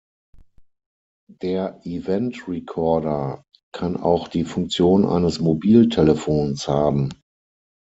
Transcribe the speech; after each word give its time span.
Der 1.43 1.79
Event-Recorder 1.83 3.43
kann 3.71 3.97
auch 3.97 4.29
die 4.29 4.45
Funktion 4.45 5.05
eines 5.05 5.39
Mobiltelefons 5.39 6.67
haben. 6.67 7.11